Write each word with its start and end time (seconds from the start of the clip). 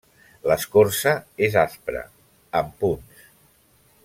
L'escorça 0.51 1.13
és 1.49 1.59
aspra, 1.65 2.03
amb 2.63 2.75
punts. 2.83 3.31